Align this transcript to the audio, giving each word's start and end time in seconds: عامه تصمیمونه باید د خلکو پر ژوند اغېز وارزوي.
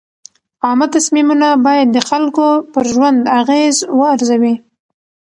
عامه 0.65 0.87
تصمیمونه 0.95 1.49
باید 1.65 1.87
د 1.91 1.97
خلکو 2.09 2.47
پر 2.73 2.83
ژوند 2.93 3.19
اغېز 3.39 3.75
وارزوي. 3.99 4.55